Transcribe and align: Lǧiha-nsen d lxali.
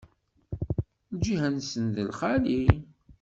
Lǧiha-nsen 1.15 1.85
d 1.93 1.95
lxali. 2.07 2.61